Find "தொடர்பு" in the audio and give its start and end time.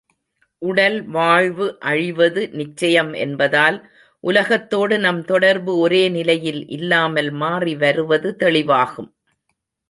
5.25-5.77